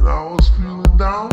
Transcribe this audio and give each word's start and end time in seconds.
and 0.00 0.08
I 0.08 0.22
was 0.32 0.48
feeling 0.48 0.96
down. 0.96 1.30